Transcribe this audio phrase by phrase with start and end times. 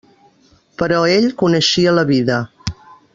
[0.81, 2.39] Però ell coneixia la vida.